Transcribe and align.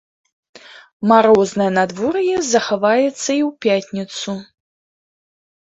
Марознае 1.11 1.69
надвор'е 1.77 2.37
захаваецца 2.51 3.29
і 3.41 3.47
ў 3.49 3.51
пятніцу. 3.69 4.31